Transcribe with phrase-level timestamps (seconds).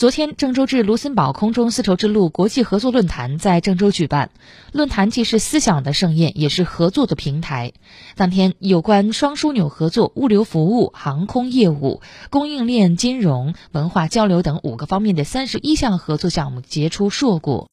[0.00, 4.30] 昨天郑州至卢森堡空中丝绸之路国际合作论坛在郑州举办
[4.72, 7.74] 论坛既是思想的盛宴也是合作的平台。
[8.16, 12.00] 当天有关双枢纽合作物流服务航空业务
[12.30, 17.68] 供应链金融文化交流等五个方面的三十一项合作项目结出硕果。